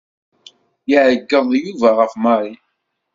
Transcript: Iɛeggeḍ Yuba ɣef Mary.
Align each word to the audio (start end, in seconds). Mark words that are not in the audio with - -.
Iɛeggeḍ 0.93 1.47
Yuba 1.63 1.89
ɣef 1.99 2.13
Mary. 2.23 2.53